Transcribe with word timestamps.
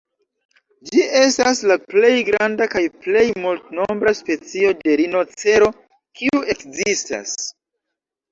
Ĝi 0.91 1.01
estas 1.17 1.59
la 1.71 1.75
plej 1.89 2.13
granda 2.29 2.67
kaj 2.71 2.81
plej 3.03 3.25
multnombra 3.43 4.13
specio 4.21 4.73
de 4.79 4.95
rinocero 5.03 5.69
kiu 6.21 6.43
ekzistas. 6.55 7.37